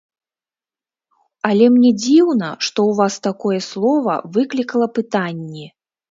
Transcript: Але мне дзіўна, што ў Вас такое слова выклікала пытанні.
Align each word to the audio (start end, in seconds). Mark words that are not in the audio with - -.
Але 1.49 1.65
мне 1.73 1.91
дзіўна, 2.03 2.49
што 2.67 2.79
ў 2.91 2.95
Вас 2.99 3.13
такое 3.27 3.59
слова 3.71 4.13
выклікала 4.39 4.87
пытанні. 4.97 5.65